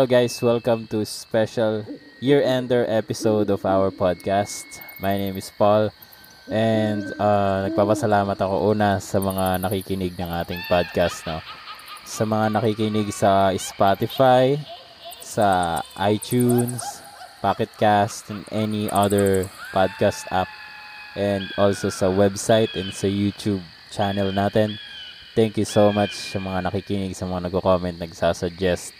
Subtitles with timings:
[0.00, 1.84] Hello guys, welcome to special
[2.24, 4.80] year-ender episode of our podcast.
[4.96, 5.92] My name is Paul
[6.48, 11.20] and uh, nagpapasalamat ako una sa mga nakikinig ng ating podcast.
[11.28, 11.44] No?
[12.08, 14.56] Sa mga nakikinig sa Spotify,
[15.20, 16.80] sa iTunes,
[17.44, 20.48] Pocket Cast, and any other podcast app
[21.12, 23.60] and also sa website and sa YouTube
[23.92, 24.80] channel natin.
[25.36, 28.96] Thank you so much sa mga nakikinig, sa mga nagko-comment, nagsasuggest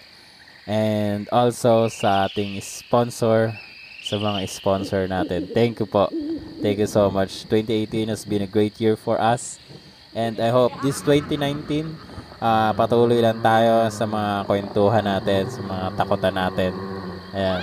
[0.68, 3.56] And also sa ating sponsor,
[4.04, 5.48] sa mga sponsor natin.
[5.52, 6.08] Thank you po.
[6.60, 7.48] Thank you so much.
[7.48, 9.56] 2018 has been a great year for us.
[10.12, 11.94] And I hope this 2019,
[12.42, 16.72] uh, patuloy lang tayo sa mga kwentuhan natin, sa mga takutan natin.
[17.30, 17.62] Ayan.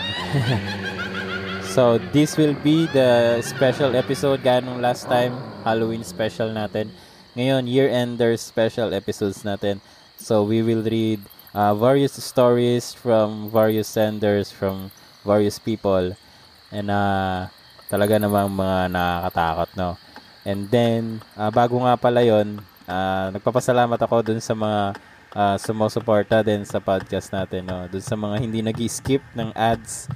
[1.75, 5.35] so, this will be the special episode gaya nung last time,
[5.67, 6.87] Halloween special natin.
[7.35, 9.83] Ngayon, year-ender special episodes natin.
[10.15, 11.19] So, we will read
[11.57, 14.93] uh, various stories from various senders, from
[15.25, 16.13] various people.
[16.69, 17.49] And uh,
[17.89, 19.89] talaga namang mga nakakatakot, no?
[20.45, 24.95] And then, uh, bago nga pala yon uh, nagpapasalamat ako dun sa mga
[25.33, 27.89] uh, sumusuporta din sa podcast natin, no?
[27.89, 30.07] Dun sa mga hindi nag skip ng ads.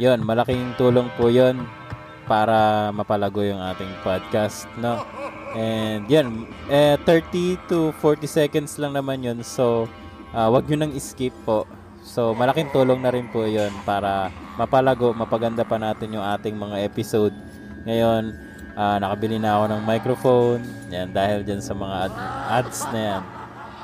[0.00, 1.64] yon malaking tulong po yon
[2.30, 5.02] para mapalago yung ating podcast, no?
[5.50, 9.42] And yan, eh, 30 to 40 seconds lang naman yun.
[9.42, 9.90] So,
[10.34, 11.66] uh, wag nyo nang skip po.
[12.00, 16.82] So, malaking tulong na rin po yon para mapalago, mapaganda pa natin yung ating mga
[16.82, 17.36] episode.
[17.84, 18.34] Ngayon,
[18.74, 20.62] uh, nakabili na ako ng microphone.
[20.90, 22.20] Yan, dahil dyan sa mga ad-
[22.64, 23.22] ads na yan.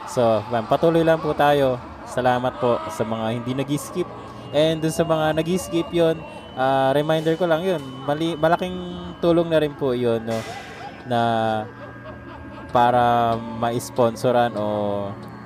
[0.08, 0.22] So,
[0.70, 1.76] patuloy lang po tayo.
[2.06, 4.08] Salamat po sa mga hindi nag-skip.
[4.54, 6.16] And dun sa mga nag-skip yon
[6.56, 7.82] uh, reminder ko lang yun.
[8.08, 8.78] Mali, malaking
[9.20, 10.38] tulong na rin po yon no,
[11.04, 11.20] na
[12.70, 14.66] para ma-sponsoran o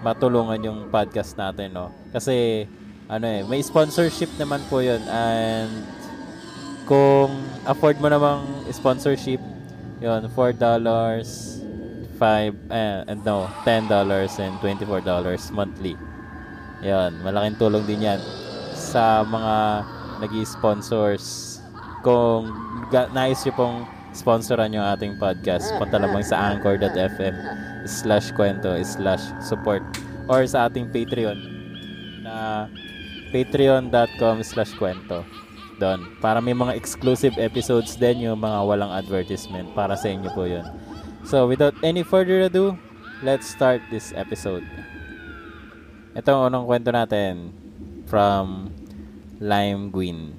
[0.01, 1.93] matulungan yung podcast natin, no?
[2.13, 2.67] Kasi,
[3.11, 5.01] ano eh, may sponsorship naman po yun.
[5.09, 5.71] And,
[6.91, 7.31] kung
[7.69, 9.39] afford mo namang sponsorship,
[10.01, 10.59] yun, $4,
[12.21, 13.89] 5, eh, and no, $10
[14.43, 15.95] and $24 monthly.
[16.81, 18.21] Yun, malaking tulong din yan
[18.73, 19.85] sa mga
[20.21, 21.57] nag sponsors
[22.01, 22.49] Kung
[23.13, 23.79] nais nyo pong
[24.13, 27.35] sponsoran yung ating podcast, punta lamang sa anchor.fm
[27.87, 29.81] slash kwento slash support
[30.27, 31.39] or sa ating Patreon
[32.27, 32.67] na
[33.31, 35.23] patreon.com slash kwento.
[35.81, 40.45] Doon para may mga exclusive episodes din yung mga walang advertisement para sa inyo po
[40.45, 40.67] yun.
[41.25, 42.77] So without any further ado
[43.25, 44.67] let's start this episode.
[46.13, 47.55] Ito ang unang kwento natin
[48.11, 48.75] from
[49.41, 50.37] Lime Gwyn.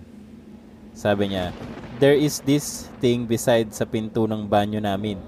[0.94, 1.56] Sabi niya
[2.02, 5.22] there is this thing beside sa pinto ng banyo namin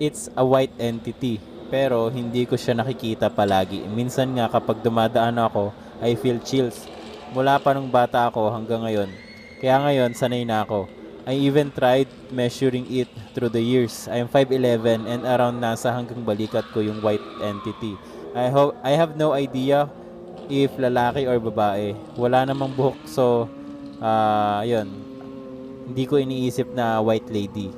[0.00, 1.38] it's a white entity
[1.74, 3.82] pero hindi ko siya nakikita palagi.
[3.90, 6.86] Minsan nga kapag dumadaan ako, I feel chills.
[7.34, 9.10] Mula pa nung bata ako hanggang ngayon.
[9.58, 10.86] Kaya ngayon, sanay na ako.
[11.26, 14.06] I even tried measuring it through the years.
[14.06, 17.98] I am 5'11 and around nasa hanggang balikat ko yung white entity.
[18.38, 19.90] I, ho- I have no idea
[20.46, 21.96] if lalaki or babae.
[22.14, 23.50] Wala namang buhok so
[23.98, 25.03] uh, yun.
[25.84, 27.68] Hindi ko iniisip na white lady.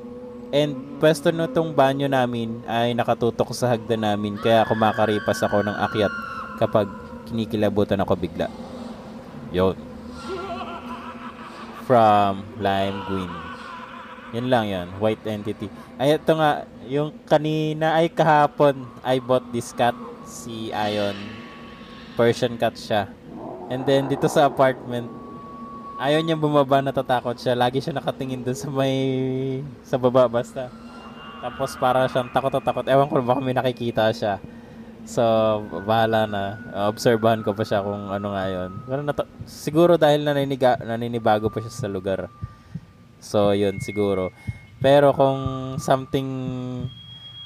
[0.54, 5.74] And pwesto na tong banyo namin ay nakatutok sa hagdan namin kaya kumakaripas ako ng
[5.74, 6.12] akyat
[6.62, 6.86] kapag
[7.26, 8.46] kinikilabutan ako bigla.
[9.50, 9.74] Yon.
[11.86, 13.32] From Lime Green.
[14.34, 14.86] Yan lang yan.
[15.02, 15.66] White entity.
[15.98, 16.66] Ay, ito nga.
[16.86, 19.94] Yung kanina ay kahapon I bought this cat.
[20.26, 21.18] Si Ion.
[22.14, 23.10] Persian cat siya.
[23.66, 25.10] And then dito sa apartment
[25.96, 27.56] ayaw niya bumaba, natatakot siya.
[27.56, 28.96] Lagi siya nakatingin dun sa may,
[29.82, 30.68] sa baba basta.
[31.40, 32.86] Tapos para siyang takot na takot.
[32.88, 34.40] Ewan ko baka may nakikita siya.
[35.06, 35.22] So,
[35.86, 36.44] bahala na.
[36.90, 38.70] Obserbahan ko pa siya kung ano nga yun.
[38.90, 42.26] Pero nat- siguro dahil naniniga, naninibago pa siya sa lugar.
[43.22, 44.34] So, yun, siguro.
[44.82, 46.28] Pero kung something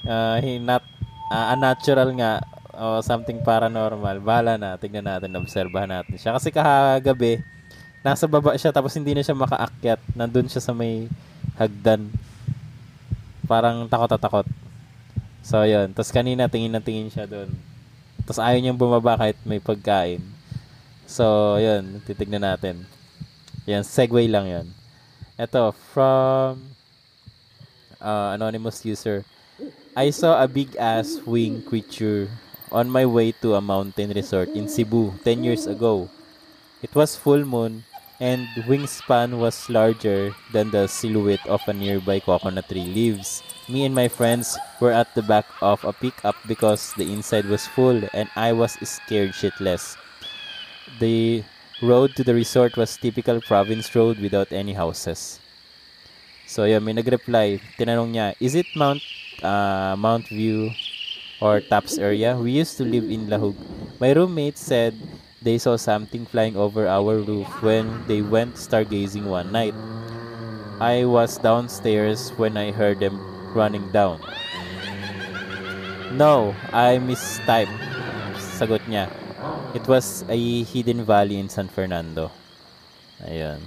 [0.08, 0.82] uh, not
[1.28, 2.40] uh, unnatural nga,
[2.80, 4.80] o something paranormal, bahala na.
[4.80, 6.32] Tingnan natin, obserbahan natin siya.
[6.32, 7.44] Kasi kahagabi,
[8.00, 10.00] nasa baba siya tapos hindi na siya makaakyat.
[10.16, 11.08] Nandun siya sa may
[11.60, 12.08] hagdan.
[13.44, 14.48] Parang takot-takot.
[15.44, 15.92] So, yun.
[15.92, 17.52] Tapos kanina tingin na tingin siya doon.
[18.24, 20.22] Tapos ayaw niyang bumaba kahit may pagkain.
[21.04, 22.00] So, yun.
[22.06, 22.86] Titignan natin.
[23.68, 24.66] Yan, segue lang yun.
[25.36, 26.72] Ito, from
[28.00, 29.24] uh, anonymous user.
[29.92, 32.30] I saw a big ass wing creature
[32.72, 36.08] on my way to a mountain resort in Cebu 10 years ago.
[36.80, 37.84] It was full moon
[38.20, 43.42] and wingspan was larger than the silhouette of a nearby coconut tree leaves.
[43.68, 47.66] Me and my friends were at the back of a pickup because the inside was
[47.66, 49.96] full and I was scared shitless.
[51.00, 51.44] The
[51.80, 55.40] road to the resort was typical province road without any houses.
[56.46, 57.62] So yun, may nag-reply.
[57.78, 59.00] Tinanong niya, is it Mount
[59.40, 60.74] uh, Mount View
[61.40, 62.36] or Taps area?
[62.36, 63.56] We used to live in Lahug.
[63.98, 64.98] My roommate said
[65.42, 69.74] they saw something flying over our roof when they went stargazing one night.
[70.80, 73.20] I was downstairs when I heard them
[73.52, 74.20] running down.
[76.12, 77.72] No, I mistyped.
[78.56, 79.08] Sagot niya.
[79.72, 82.32] It was a hidden valley in San Fernando.
[83.24, 83.60] Ayun.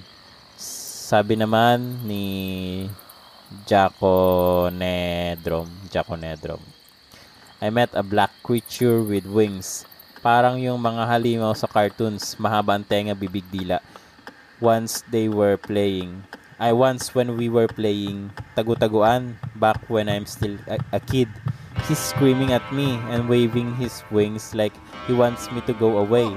[0.57, 2.89] Sabi naman ni
[3.69, 6.61] Jaco Nedrom, Jaco Nedrom.
[7.61, 9.85] I met a black creature with wings.
[10.23, 13.83] Parang yung mga halimaw sa cartoons, mahaba ang tenga, bibig dila.
[14.63, 16.23] Once they were playing.
[16.55, 21.27] I once when we were playing tagu-taguan back when I'm still a, a kid.
[21.91, 24.71] He's screaming at me and waving his wings like
[25.03, 26.31] he wants me to go away.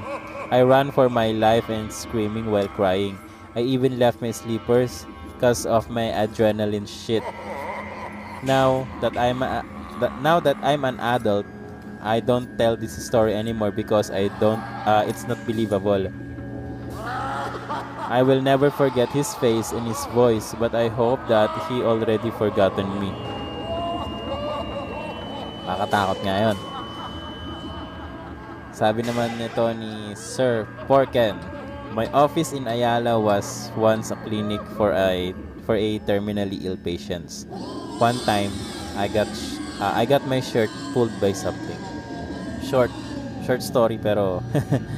[0.50, 3.14] I ran for my life and screaming while crying.
[3.54, 7.22] I even left my sleepers because of my adrenaline shit.
[8.42, 9.62] Now that I'm a,
[10.02, 11.46] that now that I'm an adult,
[12.06, 16.06] I don't tell this story anymore because I don't uh, it's not believable.
[18.06, 22.30] I will never forget his face and his voice, but I hope that he already
[22.38, 23.10] forgotten me.
[25.66, 26.58] Makatakot nga yun.
[28.70, 31.34] Sabi naman nito ni Sir Porken,
[31.96, 35.32] My office in Ayala was once a clinic for a
[35.64, 37.48] for a terminally ill patients.
[37.98, 38.52] One time,
[39.00, 39.26] I got
[39.80, 41.75] uh, I got my shirt pulled by something.
[42.66, 42.90] Short
[43.46, 44.42] short story pero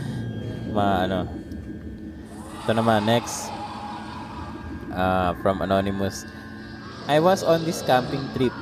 [0.76, 1.28] ma ano.
[2.64, 3.48] Ito naman next
[4.92, 6.24] uh, from anonymous.
[7.08, 8.52] I was on this camping trip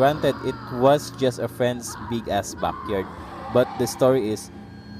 [0.00, 3.04] Granted, it was just a friend's big ass backyard,
[3.52, 4.50] but the story is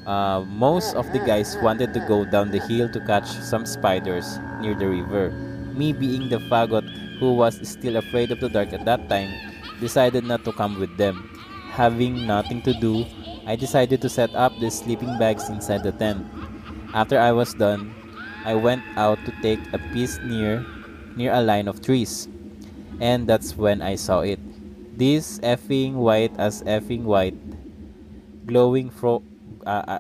[0.05, 4.37] uh, most of the guys wanted to go down the hill to catch some spiders
[4.61, 5.31] near the river.
[5.73, 6.85] Me, being the fagot
[7.17, 9.33] who was still afraid of the dark at that time,
[9.81, 11.31] decided not to come with them.
[11.73, 13.07] Having nothing to do,
[13.47, 16.27] I decided to set up the sleeping bags inside the tent.
[16.95, 17.95] After I was done,
[18.45, 20.65] I went out to take a piece near
[21.17, 22.29] near a line of trees.
[23.01, 24.41] And that's when I saw it.
[24.99, 27.37] This effing white as effing white,
[28.47, 29.23] glowing fro-
[29.67, 29.99] uh, uh,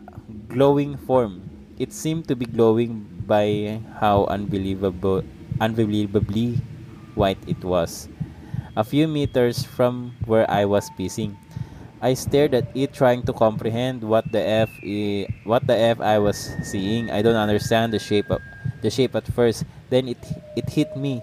[0.48, 1.43] glowing form.
[1.78, 5.25] It seemed to be glowing by how unbelievable,
[5.60, 6.60] unbelievably
[7.14, 8.08] white it was.
[8.76, 11.36] A few meters from where I was pissing,
[12.00, 16.19] I stared at it, trying to comprehend what the f I, what the f I
[16.19, 17.11] was seeing.
[17.11, 18.41] I don't understand the shape of
[18.81, 19.64] the shape at first.
[19.91, 20.20] Then it
[20.56, 21.20] it hit me.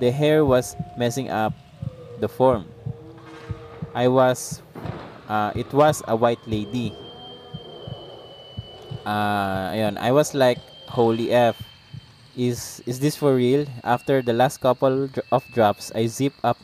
[0.00, 1.52] The hair was messing up
[2.20, 2.64] the form.
[3.92, 4.62] I was
[5.28, 6.96] uh, it was a white lady.
[9.04, 11.60] Uh, ayun, I was like, holy F.
[12.36, 13.64] Is is this for real?
[13.84, 16.60] After the last couple of drops, I zip up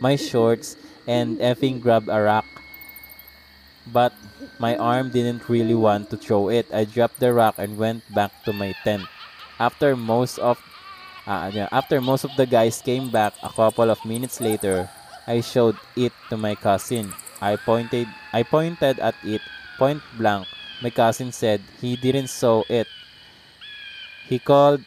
[0.00, 2.49] my shorts and effing grab a rock.
[3.92, 4.12] But
[4.58, 6.66] my arm didn't really want to throw it.
[6.72, 9.08] I dropped the rock and went back to my tent.
[9.58, 10.58] After most of
[11.26, 14.88] uh, after most of the guys came back a couple of minutes later,
[15.26, 17.12] I showed it to my cousin.
[17.40, 19.42] I pointed I pointed at it
[19.78, 20.46] point blank.
[20.82, 22.88] My cousin said he didn't saw it.
[24.28, 24.84] He called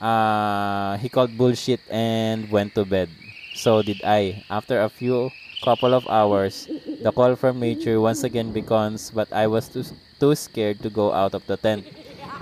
[0.00, 3.10] uh, he called bullshit and went to bed.
[3.54, 4.44] So did I.
[4.50, 5.30] After a few
[5.62, 6.68] couple of hours,
[7.02, 9.84] the call from nature once again becomes, but I was too,
[10.20, 11.86] too scared to go out of the tent.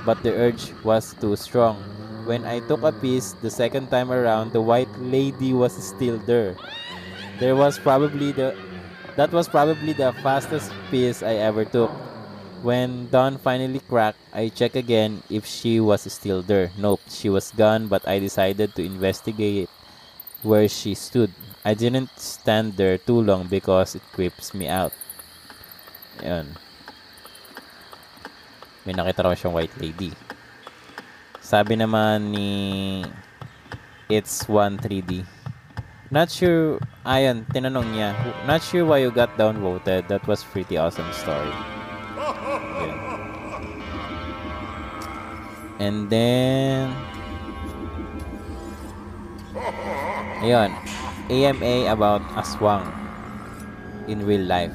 [0.05, 1.77] But the urge was too strong.
[2.25, 6.57] When I took a piece the second time around, the white lady was still there.
[7.39, 8.57] There was probably the
[9.17, 11.91] that was probably the fastest piece I ever took.
[12.63, 16.71] When dawn finally cracked, I checked again if she was still there.
[16.77, 19.71] Nope, she was gone, but I decided to investigate
[20.43, 21.33] where she stood.
[21.67, 24.95] I didn't stand there too long because it creeps me out.
[26.23, 26.55] Yan.
[28.87, 30.15] May nakita raw siyang white lady.
[31.43, 33.03] Sabi naman ni
[34.07, 35.27] It's 1 3D.
[36.15, 38.15] Not sure, ayun, tinanong niya,
[38.47, 40.07] not sure why you got downvoted.
[40.07, 41.51] That was pretty awesome story.
[42.79, 42.95] Yun.
[45.83, 46.95] And then,
[50.47, 50.71] ayun,
[51.27, 52.87] AMA about aswang
[54.07, 54.75] in real life.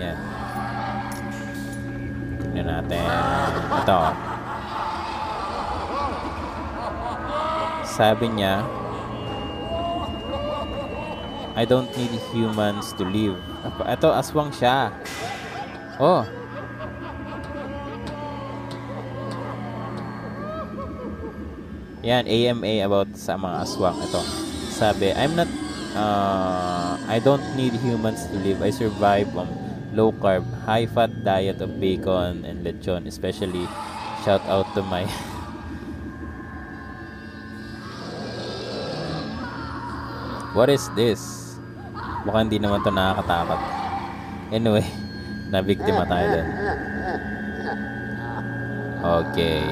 [0.00, 0.16] Yan.
[2.40, 3.04] Tingnan natin.
[3.84, 4.00] Ito.
[7.84, 8.64] Sabi niya,
[11.52, 13.36] I don't need humans to live.
[13.84, 14.88] Ito, aswang siya.
[16.00, 16.24] Oh.
[22.00, 24.00] Yan, AMA about sa mga aswang.
[24.00, 24.47] Ito.
[24.78, 25.50] Sabi, I'm not,
[25.98, 28.62] uh, I don't need humans to live.
[28.62, 29.50] I survive on
[29.90, 33.10] low carb, high fat diet of bacon and lechon.
[33.10, 33.66] Especially,
[34.22, 35.02] shout out to my
[40.54, 41.18] What is this?
[42.22, 43.58] Mukhang hindi naman to nakakatakot.
[44.54, 44.86] Anyway,
[45.54, 46.46] nabiktima tayo din.
[49.02, 49.66] Okay.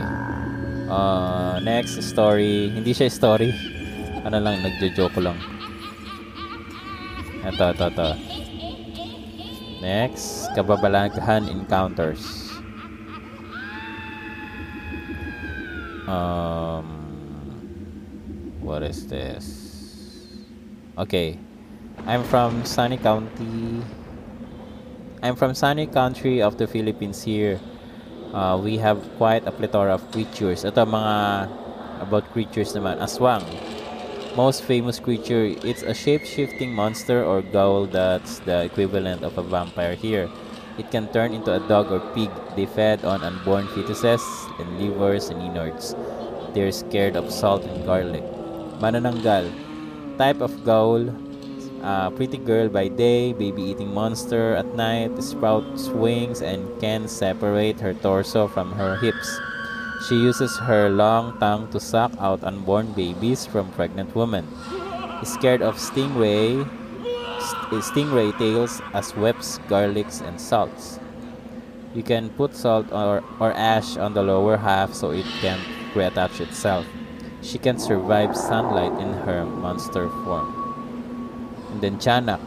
[0.91, 2.75] Uh, next story.
[2.75, 3.55] Hindi siya story.
[4.27, 5.39] Ano lang, nagjo-joke lang.
[7.47, 8.11] Ito, ito, ito.
[9.79, 12.51] Next, kababalaghan encounters.
[16.11, 16.91] Um,
[18.67, 19.47] what is this?
[20.99, 21.39] Okay.
[22.03, 23.79] I'm from sunny county.
[25.23, 27.63] I'm from sunny country of the Philippines here.
[28.35, 30.67] Uh, we have quite a plethora of creatures.
[30.67, 31.15] Ito mga
[32.03, 32.99] about creatures naman.
[32.99, 33.47] Aswang.
[34.37, 39.95] Most famous creature, it's a shape-shifting monster or ghoul that's the equivalent of a vampire
[39.95, 40.29] here.
[40.77, 42.29] It can turn into a dog or pig.
[42.55, 44.21] They fed on unborn fetuses
[44.61, 45.97] and livers and innards.
[46.53, 48.21] They're scared of salt and garlic.
[48.77, 49.49] Manananggal
[50.19, 51.09] type of ghoul,
[51.81, 57.81] uh, pretty girl by day, baby eating monster at night, sprouts wings and can separate
[57.81, 59.41] her torso from her hips.
[60.07, 64.47] She uses her long tongue to suck out unborn babies from pregnant women.
[65.25, 66.63] Scared of stingray,
[67.41, 71.01] st- stingray tails as webs, garlics, and salts.
[71.95, 75.59] You can put salt or, or ash on the lower half so it can
[75.95, 76.87] reattach itself
[77.47, 80.51] she can survive sunlight in her monster form.
[81.71, 82.41] And then Chanak,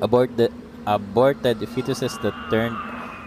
[0.00, 0.50] abort the,
[0.86, 2.78] aborted fetuses that turned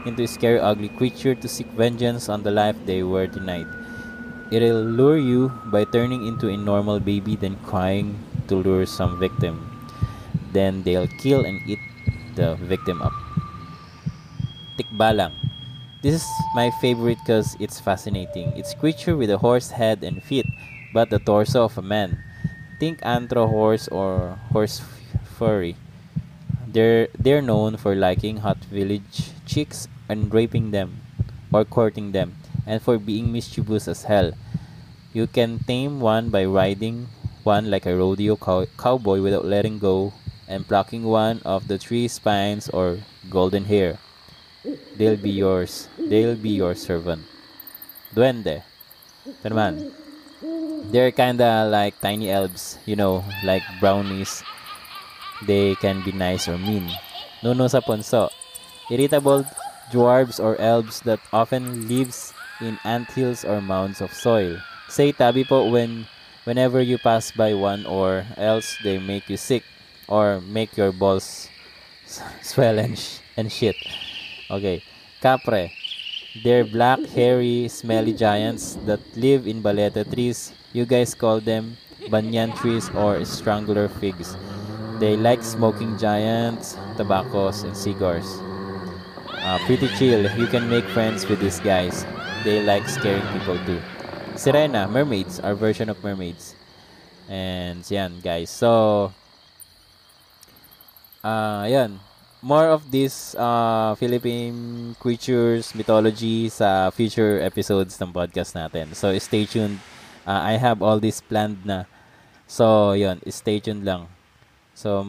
[0.05, 3.67] into a scary, ugly creature to seek vengeance on the life they were denied.
[4.51, 9.65] It'll lure you by turning into a normal baby, then crying to lure some victim.
[10.51, 11.79] Then they'll kill and eat
[12.35, 13.13] the victim up.
[14.77, 15.33] Tikbalang.
[16.03, 18.51] This is my favorite because it's fascinating.
[18.57, 20.45] It's creature with a horse head and feet,
[20.93, 22.21] but the torso of a man.
[22.79, 24.81] Think anthro horse or horse
[25.39, 25.77] furry.
[26.67, 31.01] They're they're known for liking hot village chicks and raping them
[31.49, 32.37] or courting them,
[32.69, 34.37] and for being mischievous as hell.
[35.13, 37.09] You can tame one by riding
[37.41, 40.13] one like a rodeo cow- cowboy without letting go
[40.47, 43.97] and plucking one of the three spines or golden hair.
[44.95, 45.89] They'll be yours.
[45.97, 47.25] They'll be your servant.
[48.15, 48.63] Duende.
[49.43, 49.91] Ito.
[50.91, 54.43] They're kinda like tiny elves, you know, like brownies.
[55.43, 56.87] They can be nice or mean.
[57.43, 58.31] Nuno sa punso.
[58.91, 59.43] Irritable
[59.91, 64.59] dwarves or elves that often lives in anthills or mounds of soil.
[64.89, 66.07] Say tabi po when
[66.45, 69.63] whenever you pass by one or else they make you sick
[70.07, 71.49] or make your balls
[72.41, 73.75] swell and, sh- and shit.
[74.51, 74.83] Okay.
[75.21, 75.71] Capre.
[76.43, 80.53] They're black, hairy, smelly giants that live in baleta trees.
[80.73, 81.77] You guys call them
[82.09, 84.37] banyan trees or strangler figs.
[84.99, 88.42] They like smoking giants, tobaccos, and cigars.
[89.43, 90.23] Uh, pretty chill.
[90.39, 92.07] You can make friends with these guys.
[92.47, 93.83] They like scaring people too.
[94.39, 96.55] Sirena, mermaids, our version of mermaids.
[97.27, 98.49] And yan, guys.
[98.49, 99.11] So,
[101.23, 101.99] uh, yan
[102.43, 108.91] more of these uh, Philippine creatures, mythology sa future episodes ng podcast natin.
[108.91, 109.79] So, stay tuned.
[110.27, 111.87] Uh, I have all this planned na.
[112.45, 114.11] So, yon stay tuned lang.
[114.75, 115.07] So,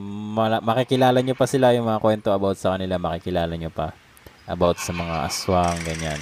[0.63, 3.03] makikilala nyo pa sila yung mga kwento about sa kanila.
[3.03, 3.91] Makikilala nyo pa
[4.47, 6.21] about sa mga aswang, ganyan.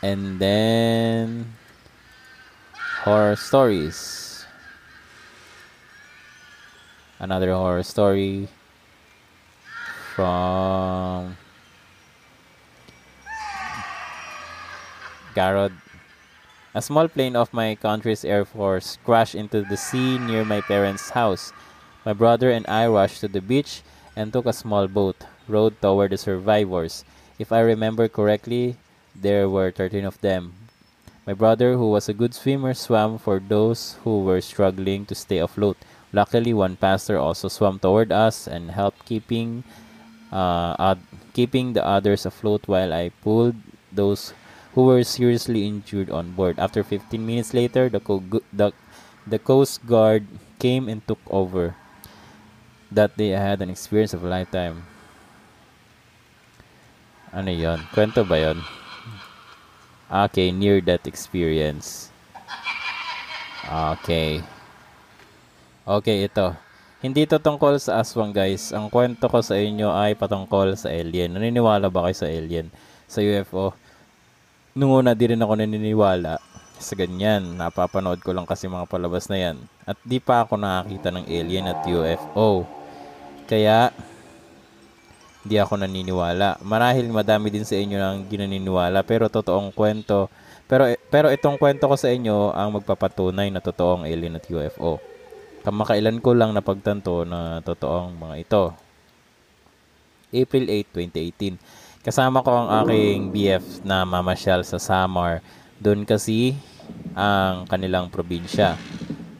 [0.00, 1.56] And then,
[3.04, 4.20] horror stories.
[7.20, 8.48] another horror story
[10.16, 11.36] from
[15.36, 15.72] Garod.
[16.74, 21.10] A small plane of my country's Air Force crashed into the sea near my parents'
[21.10, 21.52] house.
[22.06, 23.82] My brother and I rushed to the beach
[24.16, 27.04] and took a small boat, rowed toward the survivors.
[27.38, 28.76] If I remember correctly,
[29.14, 30.54] there were 13 of them.
[31.26, 35.38] My brother, who was a good swimmer, swam for those who were struggling to stay
[35.38, 35.76] afloat.
[36.12, 39.62] Luckily, one pastor also swam toward us and helped keeping
[40.32, 40.94] uh,
[41.34, 43.56] keeping the others afloat while I pulled
[43.92, 44.32] those
[44.74, 46.58] who were seriously injured on board.
[46.58, 48.72] After 15 minutes later, the, co- the,
[49.26, 50.26] the Coast Guard
[50.58, 51.74] came and took over.
[52.90, 54.86] That day, I had an experience of a lifetime.
[57.30, 57.78] Ano yon?
[57.94, 58.58] Kwento ba yon?
[60.10, 62.10] Okay, near death experience.
[63.70, 64.42] Okay.
[65.86, 66.50] Okay, ito.
[67.00, 68.74] Hindi to tungkol sa aswang guys.
[68.74, 71.30] Ang kwento ko sa inyo ay patungkol sa alien.
[71.32, 72.68] Naniniwala ba kayo sa alien?
[73.06, 73.72] Sa UFO?
[74.74, 76.42] Nung una di rin ako naniniwala
[76.82, 77.54] sa ganyan.
[77.54, 79.56] Napapanood ko lang kasi mga palabas na yan.
[79.86, 82.66] At di pa ako nakakita ng alien at UFO.
[83.46, 83.94] Kaya,
[85.40, 86.60] di ako naniniwala.
[86.60, 90.28] Marahil madami din sa inyo ang ginaniniwala pero totoong kwento.
[90.68, 95.00] Pero pero itong kwento ko sa inyo ang magpapatunay na totoong alien at UFO.
[95.60, 98.64] Kamakailan ko lang napagtanto na totoong mga ito.
[100.30, 101.58] April 8, 2018.
[102.00, 105.44] Kasama ko ang aking BF na mamasyal sa Samar.
[105.76, 106.56] Doon kasi
[107.12, 108.78] ang kanilang probinsya.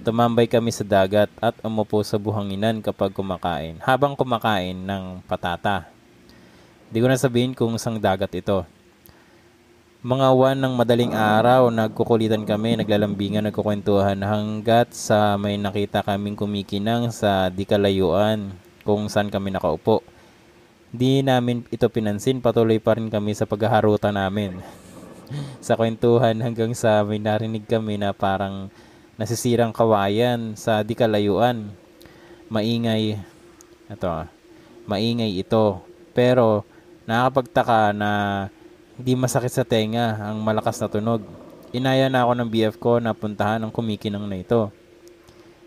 [0.01, 5.85] Tumambay kami sa dagat at umupo sa buhanginan kapag kumakain, habang kumakain ng patata.
[6.89, 8.65] Di ko na sabihin kung sang dagat ito.
[10.01, 17.13] Mga wan ng madaling araw, nagkukulitan kami, naglalambingan, nagkukwentuhan hanggat sa may nakita kaming kumikinang
[17.13, 18.57] sa di kalayuan
[18.89, 20.01] kung saan kami nakaupo.
[20.89, 24.65] Di namin ito pinansin, patuloy pa rin kami sa paghaharutan namin.
[25.67, 28.73] sa kwentuhan hanggang sa may narinig kami na parang
[29.21, 31.69] nasisirang kawayan sa di kalayuan.
[32.49, 33.21] Maingay,
[33.93, 34.09] ito,
[34.89, 35.85] maingay ito.
[36.17, 36.65] Pero
[37.05, 38.11] nakakapagtaka na
[38.97, 41.21] hindi masakit sa tenga ang malakas na tunog.
[41.77, 44.73] Inaya na ako ng BF ko na puntahan ang kumikinang na ito.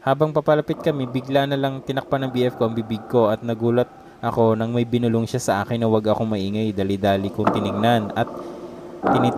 [0.01, 3.87] Habang papalapit kami, bigla na lang tinakpan ng BF ko ang bibig ko at nagulat
[4.19, 6.73] ako nang may binulong siya sa akin na wag akong maingay.
[6.73, 8.27] Dali-dali kong tinignan at
[9.13, 9.37] tinit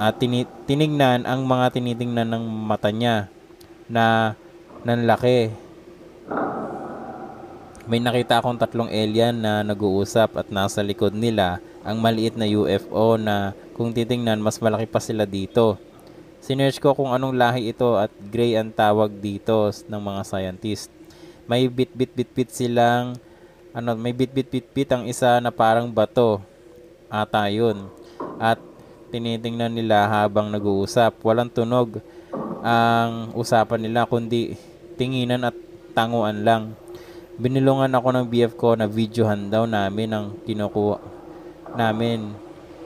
[0.00, 3.28] at tini- tinignan ang mga tinitingnan ng mata niya
[3.90, 4.38] na
[4.86, 5.50] nanlaki.
[7.90, 13.18] May nakita akong tatlong alien na nag-uusap at nasa likod nila ang maliit na UFO
[13.18, 15.74] na kung titingnan mas malaki pa sila dito.
[16.38, 20.88] Sinearch ko kung anong lahi ito at gray ang tawag dito ng mga scientist.
[21.50, 23.18] May bit-bit-bit-bit silang
[23.74, 26.42] ano, may bit-bit-bit-bit ang isa na parang bato.
[27.10, 27.90] Ata yun.
[28.38, 28.58] At
[29.10, 31.18] tinitingnan nila habang nag-uusap.
[31.22, 31.98] Walang tunog
[32.60, 34.56] ang usapan nila kundi
[35.00, 35.56] tinginan at
[35.96, 36.76] tanguan lang.
[37.40, 41.00] Binilungan ako ng BF ko na videohan daw namin ang kinukuha
[41.72, 42.36] namin.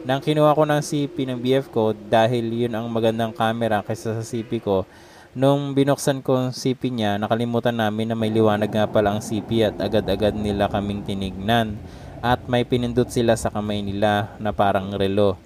[0.04, 4.24] Nang kinuha ko ng CP ng BF ko dahil yun ang magandang camera kaysa sa
[4.24, 4.84] CP ko,
[5.32, 9.64] nung binuksan ko ang CP niya, nakalimutan namin na may liwanag nga pala ang CP
[9.64, 11.80] at agad-agad nila kaming tinignan.
[12.24, 15.36] At may pinindot sila sa kamay nila na parang relo.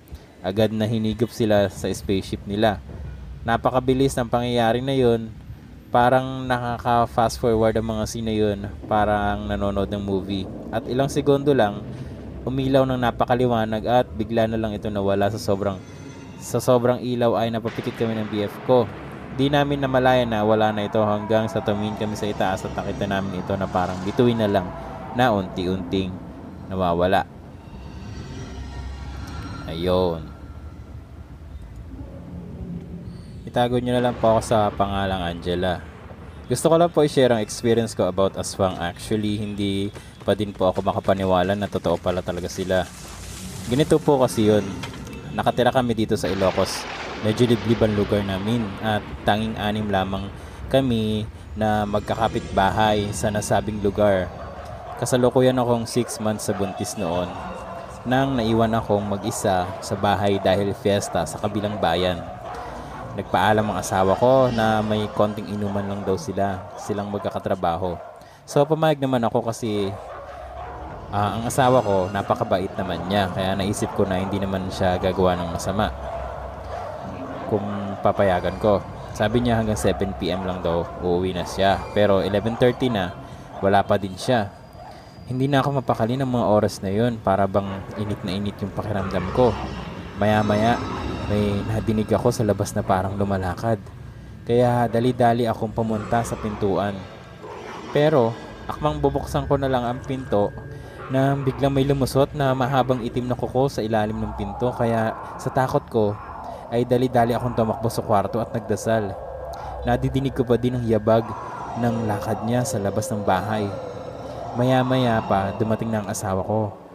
[0.43, 2.79] Agad na hinigop sila sa spaceship nila.
[3.47, 5.31] Napakabilis ng pangyayari na yun
[5.89, 10.45] parang nakaka-fast forward ang mga scene na yun, parang nanonood ng movie.
[10.69, 11.81] At ilang segundo lang,
[12.45, 15.81] umilaw ng napakaliwanag at bigla na lang ito nawala sa sobrang
[16.39, 18.87] sa sobrang ilaw ay napapikit kami ng BF ko.
[19.35, 23.11] Di namin namalaya na wala na ito hanggang sa tumingin kami sa itaas at nakita
[23.11, 24.67] namin ito na parang bituin na lang
[25.19, 26.15] na unti-unting
[26.71, 27.27] nawawala.
[29.67, 30.38] Ayun.
[33.49, 35.81] Itago nyo na lang po ako sa pangalang Angela.
[36.53, 38.77] Gusto ko lang po i-share ang experience ko about aswang.
[38.77, 39.89] Actually, hindi
[40.21, 42.85] pa din po ako makapaniwala na totoo pala talaga sila.
[43.73, 44.69] Ganito po kasi yun.
[45.33, 46.85] Nakatira kami dito sa Ilocos.
[47.25, 50.29] Medyo liblib ang lugar namin at tanging anim lamang
[50.69, 51.25] kami
[51.57, 54.29] na magkakapit bahay sa nasabing lugar.
[55.01, 57.33] Kasalukuyan akong 6 months sa buntis noon
[58.05, 62.38] nang naiwan akong mag-isa sa bahay dahil fiesta sa kabilang bayan
[63.19, 67.99] nagpaalam ang asawa ko na may konting inuman lang daw sila, silang magkakatrabaho.
[68.47, 69.91] So pumayag naman ako kasi
[71.11, 75.35] uh, ang asawa ko napakabait naman niya kaya naisip ko na hindi naman siya gagawa
[75.35, 75.91] ng masama
[77.51, 77.67] kung
[78.01, 78.79] papayagan ko.
[79.19, 83.11] Sabi niya hanggang 7pm lang daw uuwi na siya pero 11.30 na
[83.59, 84.55] wala pa din siya.
[85.29, 87.69] Hindi na ako mapakali ng mga oras na yon para bang
[88.01, 89.53] init na init yung pakiramdam ko.
[90.17, 90.81] Maya maya
[91.29, 93.77] may nadinig ako sa labas na parang lumalakad.
[94.49, 96.97] Kaya dali-dali akong pumunta sa pintuan.
[97.93, 98.33] Pero
[98.65, 100.49] akmang bubuksan ko na lang ang pinto
[101.13, 105.49] na biglang may lumusot na mahabang itim na kuko sa ilalim ng pinto kaya sa
[105.49, 106.07] takot ko
[106.69, 109.13] ay dali-dali akong tumakbo sa kwarto at nagdasal.
[109.85, 111.29] Nadidinig ko pa din ang yabag
[111.81, 113.69] ng lakad niya sa labas ng bahay.
[114.57, 116.88] Maya-maya pa dumating na ang asawa ko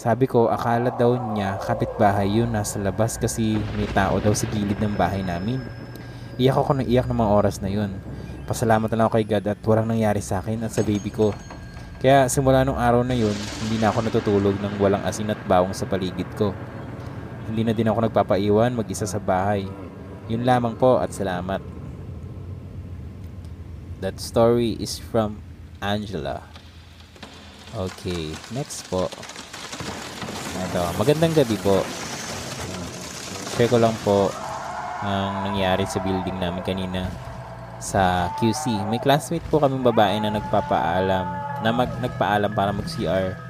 [0.00, 4.80] sabi ko, akala daw niya kapitbahay yun nasa labas kasi may tao daw sa gilid
[4.80, 5.60] ng bahay namin.
[6.40, 7.92] Iyak ako ng iyak ng mga oras na yun.
[8.48, 11.36] Pasalamat na lang ako kay God at walang nangyari sa akin at sa baby ko.
[12.00, 15.76] Kaya simula nung araw na yun, hindi na ako natutulog ng walang asin at bawang
[15.76, 16.56] sa paligid ko.
[17.44, 19.68] Hindi na din ako nagpapaiwan mag-isa sa bahay.
[20.32, 21.60] Yun lamang po at salamat.
[24.00, 25.44] That story is from
[25.84, 26.48] Angela.
[27.76, 29.12] Okay, next po.
[30.60, 31.80] Ito, magandang gabi po.
[33.56, 34.28] Share ko lang po
[35.00, 37.08] ang nangyari sa building namin kanina
[37.80, 38.84] sa QC.
[38.92, 41.26] May classmate po kaming babae na nagpapaalam,
[41.64, 43.40] na mag, nagpaalam para mag-CR.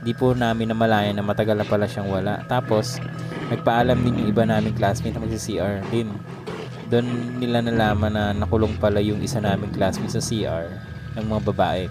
[0.00, 2.40] Di po namin namalayan na matagal na pala siyang wala.
[2.48, 2.96] Tapos,
[3.52, 6.08] nagpaalam din yung iba naming classmate na mag-CR din.
[6.88, 10.72] Doon nila nalaman na nakulong pala yung isa naming classmate sa CR
[11.20, 11.84] ng mga babae.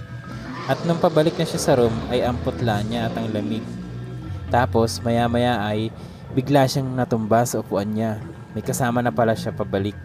[0.65, 3.82] At nung pabalik na siya sa room, ay ang putla niya at ang lamig.
[4.53, 5.89] Tapos, maya-maya ay
[6.37, 8.21] bigla siyang natumba sa upuan niya.
[8.53, 9.97] May kasama na pala siya pabalik.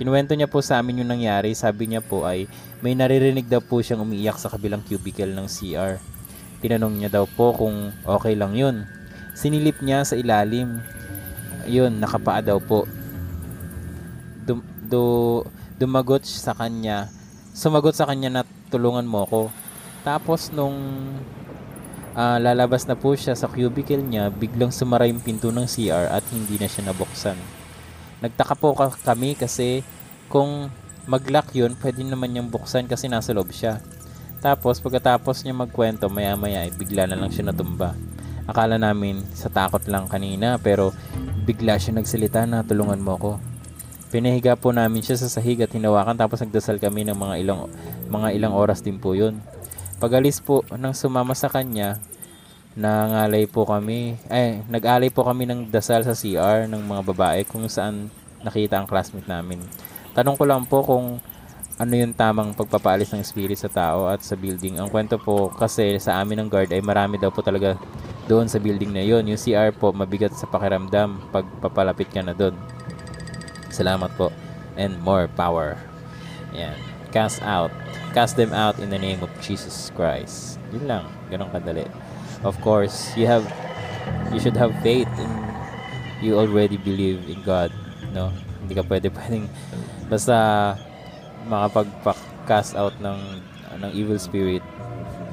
[0.00, 1.52] Kinuwento niya po sa amin yung nangyari.
[1.52, 2.48] Sabi niya po ay
[2.80, 6.00] may naririnig daw po siyang umiiyak sa kabilang cubicle ng CR.
[6.64, 8.88] Tinanong niya daw po kung okay lang yun.
[9.36, 10.80] Sinilip niya sa ilalim.
[11.68, 12.88] Yun, nakapaa daw po.
[14.48, 15.44] Dum, do,
[15.76, 17.12] dumagot sa kanya.
[17.52, 18.42] Sumagot sa kanya na
[18.72, 19.42] tulungan mo ko.
[20.00, 20.80] Tapos nung
[22.14, 26.24] uh, lalabas na po siya sa cubicle niya, biglang sumara yung pinto ng CR at
[26.30, 27.36] hindi na siya nabuksan.
[28.20, 29.80] Nagtaka po kami kasi
[30.28, 30.68] kung
[31.08, 33.80] mag-lock yun, pwede naman niyang buksan kasi nasa loob siya.
[34.40, 37.92] Tapos pagkatapos niya magkwento, maya maya ay bigla na lang siya natumba.
[38.48, 40.96] Akala namin sa takot lang kanina pero
[41.44, 43.32] bigla siya nagsalita na tulungan mo ko.
[44.10, 47.70] Pinahiga po namin siya sa sahig at hinawakan tapos nagdasal kami ng mga ilang
[48.10, 49.38] mga ilang oras din po yun.
[50.00, 52.00] Pagalis po nang sumama sa kanya,
[52.72, 57.68] nangalay po kami, ay, nag-alay po kami ng dasal sa CR ng mga babae kung
[57.68, 58.08] saan
[58.40, 59.60] nakita ang classmate namin.
[60.16, 61.20] Tanong ko lang po kung
[61.76, 64.80] ano yung tamang pagpapaalis ng spirit sa tao at sa building.
[64.80, 67.76] Ang kwento po kasi sa amin ng guard ay marami daw po talaga
[68.24, 69.28] doon sa building na yon.
[69.28, 72.56] Yung CR po mabigat sa pakiramdam pag papalapit ka na doon.
[73.68, 74.32] Salamat po
[74.80, 75.76] and more power.
[76.56, 77.70] Yan cast out.
[78.14, 80.58] Cast them out in the name of Jesus Christ.
[80.74, 81.04] Yun lang.
[81.30, 81.86] Ganun kadali.
[82.42, 83.46] Of course, you have
[84.34, 85.30] you should have faith in
[86.24, 87.70] you already believe in God.
[88.14, 88.34] No?
[88.64, 89.46] Hindi ka pwede pwedeng
[90.10, 90.34] basta
[91.46, 93.18] makapag-cast out ng
[93.80, 94.62] ng evil spirit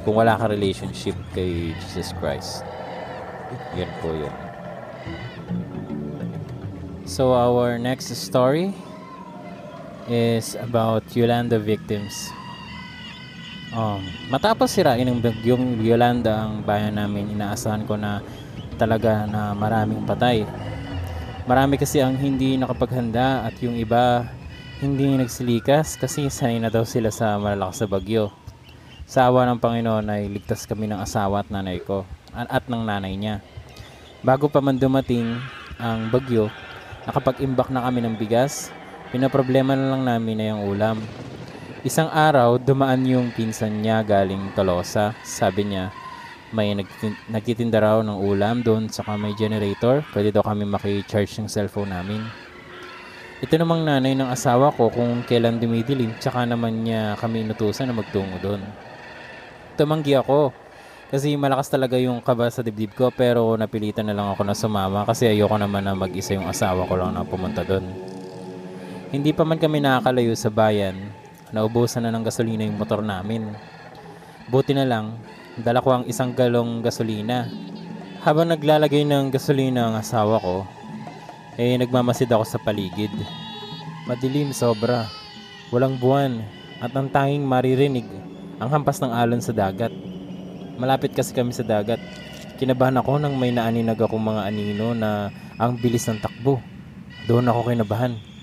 [0.06, 2.64] kung wala ka relationship kay Jesus Christ.
[3.76, 4.34] Yan po yun.
[7.08, 8.76] So our next story
[10.08, 12.32] is about Yolanda victims.
[13.76, 14.00] Um,
[14.32, 18.24] matapos sirain ng bagyong Yolanda ang bayan namin, inaasahan ko na
[18.80, 20.48] talaga na maraming patay.
[21.48, 24.28] Marami kasi ang hindi nakapaghanda at yung iba
[24.78, 28.30] hindi nagsilikas kasi sanay na daw sila sa malalakas sa bagyo.
[29.08, 32.04] Sa awa ng Panginoon ay ligtas kami ng asawa at nanay ko
[32.36, 33.42] at ng nanay niya.
[34.22, 35.40] Bago pa man dumating
[35.82, 36.54] ang bagyo,
[37.10, 38.70] nakapag-imbak na kami ng bigas,
[39.08, 41.00] Pinaproblema na lang namin na yung ulam.
[41.88, 45.16] Isang araw, dumaan yung pinsan niya galing Tolosa.
[45.24, 45.96] Sabi niya,
[46.52, 46.76] may
[47.32, 50.04] nagtitinda raw ng ulam doon sa may generator.
[50.12, 52.20] Pwede daw kami maki-charge ng cellphone namin.
[53.40, 57.96] Ito namang nanay ng asawa ko kung kailan dumidilim tsaka naman niya kami inutusan na
[57.96, 58.60] magtungo doon.
[59.80, 60.52] Tumanggi ako
[61.08, 65.08] kasi malakas talaga yung kaba sa dibdib ko pero napilitan na lang ako na sumama
[65.08, 68.17] kasi ayoko naman na mag-isa yung asawa ko lang na pumunta doon.
[69.08, 71.00] Hindi pa man kami nakakalayo sa bayan,
[71.56, 73.56] naubusan na ng gasolina yung motor namin.
[74.52, 75.16] Buti na lang,
[75.56, 77.48] dala ko ang isang galong gasolina.
[78.28, 80.68] Habang naglalagay ng gasolina ang asawa ko,
[81.56, 83.16] eh nagmamasid ako sa paligid.
[84.12, 85.08] Madilim sobra,
[85.72, 86.44] walang buwan,
[86.84, 88.04] at ang tanging maririnig
[88.60, 89.96] ang hampas ng alon sa dagat.
[90.76, 92.04] Malapit kasi kami sa dagat.
[92.60, 96.60] Kinabahan ako nang may naaninag akong mga anino na ang bilis ng takbo.
[97.24, 98.36] Doon ako kinabahan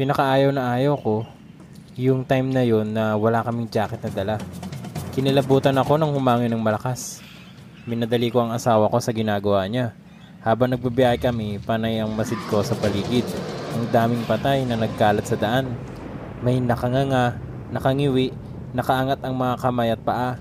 [0.00, 1.28] pinakaayaw na ayaw ko
[1.92, 4.36] yung time na yon na wala kaming jacket na dala.
[5.12, 7.20] Kinilabutan ako nang humangin ng malakas.
[7.84, 9.92] Minadali ko ang asawa ko sa ginagawa niya.
[10.40, 13.28] Habang nagbabiyahe kami, panay ang masid ko sa paligid.
[13.76, 15.76] Ang daming patay na nagkalat sa daan.
[16.40, 17.36] May nakanganga,
[17.68, 18.32] nakangiwi,
[18.72, 20.40] nakaangat ang mga kamay at paa.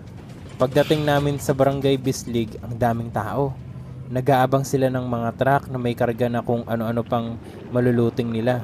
[0.56, 3.52] Pagdating namin sa barangay Bislig, ang daming tao.
[4.08, 7.36] Nag-aabang sila ng mga truck na may karga na kung ano-ano pang
[7.76, 8.64] maluluting nila.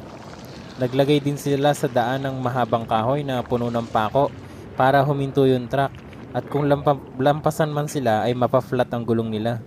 [0.76, 4.28] Naglagay din sila sa daan ng mahabang kahoy na puno ng pako
[4.76, 5.92] para huminto yung truck
[6.36, 9.64] at kung lampa- lampasan man sila ay mapaflat ang gulong nila.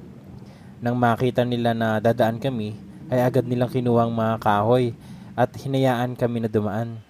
[0.85, 2.77] Nang makita nila na dadaan kami,
[3.09, 4.93] ay agad nilang kinuha ang mga kahoy
[5.33, 7.01] at hinayaan kami na dumaan.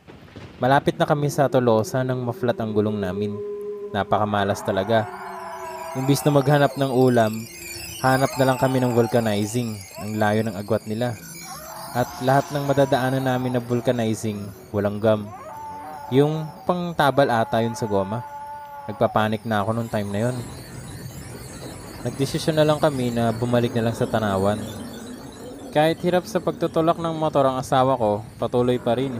[0.63, 3.35] Malapit na kami sa Tolosa nang maflat ang gulong namin.
[3.91, 5.11] Napakamalas talaga.
[5.99, 7.35] Imbis na maghanap ng ulam,
[7.99, 11.19] Hanap na lang kami ng vulcanizing, ang layo ng agwat nila.
[11.97, 15.25] At lahat ng madadaanan namin na vulcanizing, walang gum.
[16.13, 18.21] Yung pangtabal ata yun sa goma.
[18.89, 20.37] Nagpapanik na ako nung time na yun.
[22.05, 24.61] Nagdesisyon na lang kami na bumalik na lang sa tanawan.
[25.69, 29.13] Kahit hirap sa pagtutulak ng motor ang asawa ko, patuloy pa rin.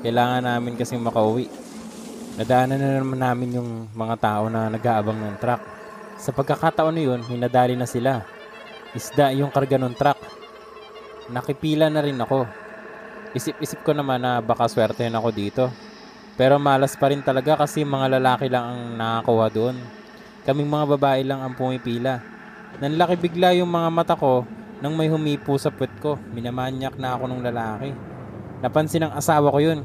[0.00, 1.52] Kailangan namin kasing makauwi.
[2.40, 5.60] Nadaanan na naman namin yung mga tao na nag-aabang ng truck.
[6.16, 8.24] Sa pagkakataon na yun, hinadali na sila.
[8.96, 10.11] Isda yung karga ng truck.
[11.32, 12.44] Nakipila na rin ako.
[13.32, 15.64] Isip-isip ko naman na baka swertein ako dito.
[16.36, 19.76] Pero malas pa rin talaga kasi mga lalaki lang ang nakakuha doon.
[20.44, 22.20] Kaming mga babae lang ang pumipila.
[22.84, 24.44] Nanlaki bigla yung mga mata ko
[24.84, 26.20] nang may humipo sa puwet ko.
[26.36, 27.96] Minamanyak na ako ng lalaki.
[28.60, 29.80] Napansin ng asawa ko yun.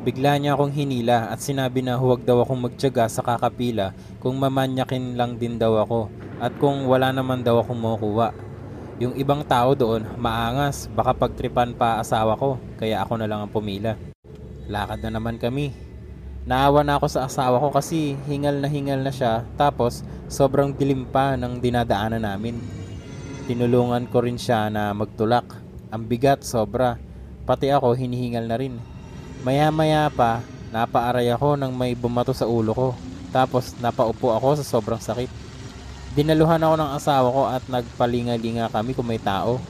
[0.00, 5.12] Bigla niya akong hinila at sinabi na huwag daw akong magtyaga sa kakapila kung mamanyakin
[5.12, 6.08] lang din daw ako
[6.40, 8.49] at kung wala naman daw akong makukuha.
[9.00, 13.48] Yung ibang tao doon, maangas, baka pagtripan pa asawa ko, kaya ako na lang ang
[13.48, 13.96] pumila.
[14.68, 15.72] Lakad na naman kami.
[16.44, 21.08] Naawa na ako sa asawa ko kasi hingal na hingal na siya tapos sobrang dilim
[21.08, 22.60] pa ng dinadaanan namin.
[23.48, 25.48] Tinulungan ko rin siya na magtulak.
[25.88, 27.00] Ang bigat sobra.
[27.48, 28.76] Pati ako hinihingal na rin.
[29.40, 30.44] Maya maya pa,
[30.76, 32.88] napaaray ako nang may bumato sa ulo ko.
[33.32, 35.49] Tapos napaupo ako sa sobrang sakit.
[36.10, 39.62] Dinaluhan ako ng asawa ko at nagpalinga-linga kami kung may tao.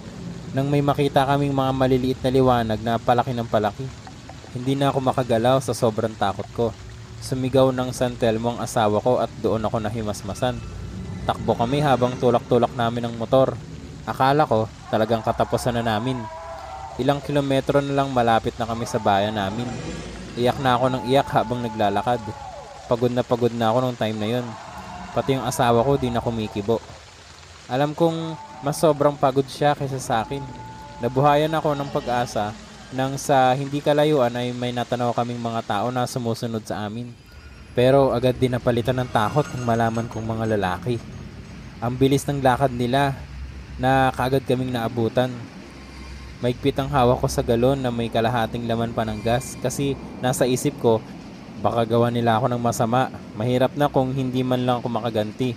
[0.57, 3.85] Nang may makita kaming mga maliliit na liwanag na palaki ng palaki.
[4.57, 6.67] Hindi na ako makagalaw sa sobrang takot ko.
[7.21, 10.57] Sumigaw ng San Telmo ang asawa ko at doon ako nahimasmasan.
[11.29, 13.53] Takbo kami habang tulak-tulak namin ang motor.
[14.09, 16.17] Akala ko talagang katapusan na namin.
[16.97, 19.69] Ilang kilometro na lang malapit na kami sa bayan namin.
[20.41, 22.25] Iyak na ako ng iyak habang naglalakad.
[22.89, 24.70] Pagod na pagod na ako nung time na yon.
[25.11, 26.79] Pati yung asawa ko di na kumikibo.
[27.67, 30.43] Alam kong mas sobrang pagod siya kaysa sa akin.
[31.03, 32.55] Nabuhayan ako ng pag-asa
[32.91, 37.15] nang sa hindi kalayuan ay may natanaw kaming mga tao na sumusunod sa amin.
[37.75, 40.99] Pero agad din napalitan ng takot nang malaman kong mga lalaki.
[41.79, 43.15] Ang bilis ng lakad nila
[43.79, 45.31] na kaagad kaming naabutan.
[46.43, 50.49] Maigpit ang hawak ko sa galon na may kalahating laman pa ng gas kasi nasa
[50.49, 50.99] isip ko
[51.61, 53.13] baka gawa nila ako ng masama.
[53.37, 55.53] Mahirap na kung hindi man lang ako makaganti.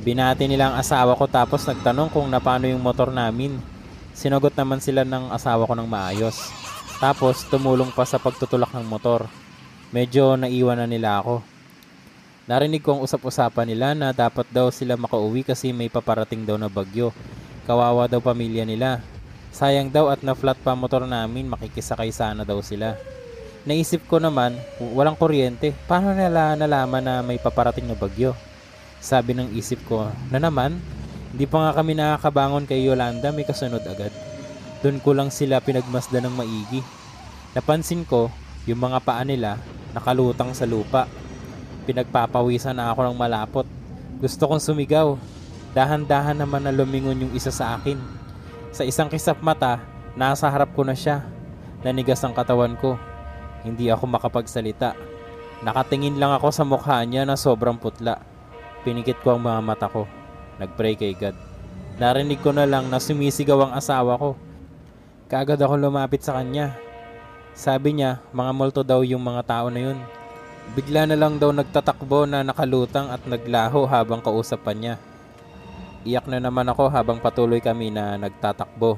[0.00, 3.60] Binati nila ang asawa ko tapos nagtanong kung napano yung motor namin.
[4.16, 6.48] Sinagot naman sila ng asawa ko ng maayos.
[7.00, 9.28] Tapos tumulong pa sa pagtutulak ng motor.
[9.92, 11.44] Medyo naiwan na nila ako.
[12.48, 16.66] Narinig ko ang usap-usapan nila na dapat daw sila makauwi kasi may paparating daw na
[16.66, 17.14] bagyo.
[17.68, 19.04] Kawawa daw pamilya nila.
[19.54, 22.96] Sayang daw at na-flat pa motor namin, makikisakay sana daw sila.
[23.68, 24.56] Naisip ko naman,
[24.96, 25.76] walang kuryente.
[25.84, 28.32] Paano nila nalaman na may paparating na bagyo?
[29.04, 30.80] Sabi ng isip ko, na naman,
[31.32, 34.08] hindi pa nga kami nakakabangon kay Yolanda, may kasunod agad.
[34.80, 36.80] Doon ko lang sila pinagmasda ng maigi.
[37.52, 38.32] Napansin ko,
[38.64, 39.60] yung mga paa nila
[39.92, 41.04] nakalutang sa lupa.
[41.84, 43.66] Pinagpapawisan na ako ng malapot.
[44.24, 45.20] Gusto kong sumigaw.
[45.76, 48.00] Dahan-dahan naman na lumingon yung isa sa akin.
[48.72, 49.84] Sa isang kisap mata,
[50.16, 51.28] nasa harap ko na siya.
[51.84, 52.96] Nanigas ang katawan ko.
[53.60, 54.96] Hindi ako makapagsalita.
[55.60, 58.20] Nakatingin lang ako sa mukha niya na sobrang putla.
[58.80, 60.08] Pinikit ko ang mga mata ko.
[60.56, 61.36] Nagpray kay God.
[62.00, 64.32] Narinig ko na lang na sumisigaw ang asawa ko.
[65.28, 66.72] Kaagad ako lumapit sa kanya.
[67.52, 69.98] Sabi niya, mga multo daw yung mga tao na yun.
[70.72, 74.96] Bigla na lang daw nagtatakbo na nakalutang at naglaho habang kausap pa niya.
[76.08, 78.96] Iyak na naman ako habang patuloy kami na nagtatakbo.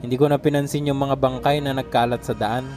[0.00, 2.70] Hindi ko na pinansin yung mga bangkay na nagkalat sa daan.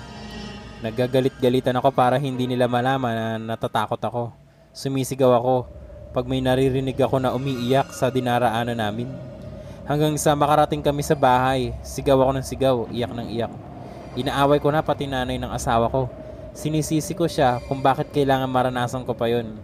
[0.83, 4.35] Nagagalit-galitan ako para hindi nila malaman na natatakot ako.
[4.75, 5.71] Sumisigaw ako
[6.11, 9.07] pag may naririnig ako na umiiyak sa dinaraanan namin.
[9.87, 13.53] Hanggang sa makarating kami sa bahay, sigaw ako ng sigaw, iyak ng iyak.
[14.19, 16.11] Inaaway ko na pati nanay ng asawa ko.
[16.51, 19.55] Sinisisi ko siya kung bakit kailangan maranasan ko pa yon.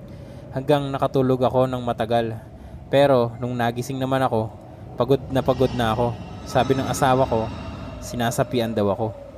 [0.55, 2.39] Hanggang nakatulog ako ng matagal.
[2.87, 4.47] Pero nung nagising naman ako,
[4.95, 6.15] pagod na pagod na ako.
[6.47, 7.43] Sabi ng asawa ko,
[7.99, 9.28] sinasapian daw ako.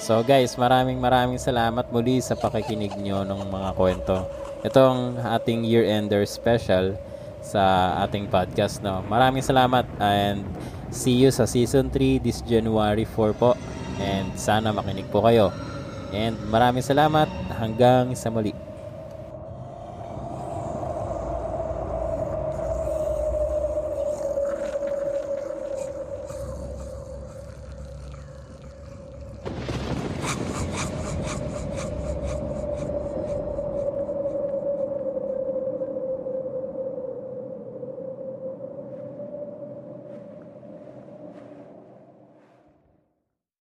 [0.00, 4.24] So guys, maraming maraming salamat muli sa pakikinig nyo ng mga kwento.
[4.64, 6.96] Ito ang ating year-ender special
[7.44, 8.80] sa ating podcast.
[8.80, 9.04] No?
[9.04, 10.48] Maraming salamat and
[10.88, 13.52] see you sa season 3 this January 4 po.
[14.00, 15.52] And sana makinig po kayo.
[16.16, 17.28] And maraming salamat
[17.60, 18.56] hanggang sa muli.